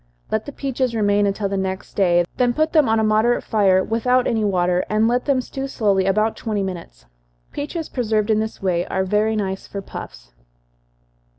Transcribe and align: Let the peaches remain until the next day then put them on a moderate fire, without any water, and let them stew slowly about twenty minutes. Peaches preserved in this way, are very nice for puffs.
Let 0.31 0.47
the 0.47 0.51
peaches 0.51 0.95
remain 0.95 1.27
until 1.27 1.47
the 1.47 1.57
next 1.57 1.93
day 1.93 2.25
then 2.37 2.55
put 2.55 2.73
them 2.73 2.89
on 2.89 2.99
a 2.99 3.03
moderate 3.03 3.43
fire, 3.43 3.83
without 3.83 4.25
any 4.25 4.43
water, 4.43 4.83
and 4.89 5.07
let 5.07 5.25
them 5.25 5.41
stew 5.41 5.67
slowly 5.67 6.07
about 6.07 6.35
twenty 6.35 6.63
minutes. 6.63 7.05
Peaches 7.51 7.87
preserved 7.87 8.31
in 8.31 8.39
this 8.39 8.63
way, 8.63 8.83
are 8.87 9.03
very 9.03 9.35
nice 9.35 9.67
for 9.67 9.79
puffs. 9.79 10.33